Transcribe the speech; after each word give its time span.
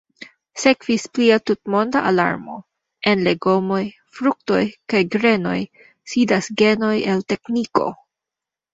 Sekvis 0.61 1.03
plia 1.17 1.37
tutmonda 1.49 2.01
alarmo: 2.13 2.57
en 3.13 3.23
legomoj, 3.29 3.83
fruktoj 4.21 4.65
kaj 4.95 5.05
grenoj 5.19 5.57
sidas 6.17 6.53
genoj 6.67 6.95
el 7.17 7.27
tekniko! 7.33 7.91